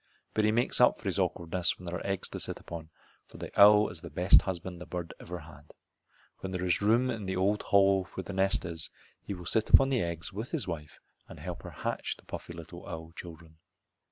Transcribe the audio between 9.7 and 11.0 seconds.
on the eggs with his wife